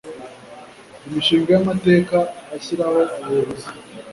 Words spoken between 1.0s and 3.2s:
Imishinga y Amateka ashyiraho